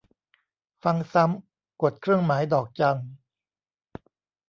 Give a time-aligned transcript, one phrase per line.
[0.83, 2.97] ฟังซ้ำ กดเครื่องหมายดอกจัน